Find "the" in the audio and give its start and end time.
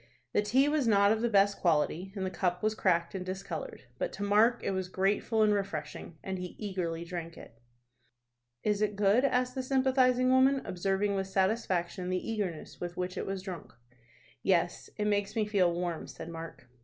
0.33-0.41, 1.21-1.29, 2.25-2.31, 9.53-9.61, 12.09-12.17